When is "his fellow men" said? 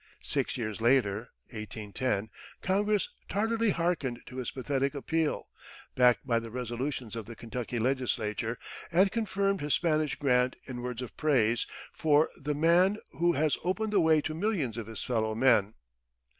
14.87-15.75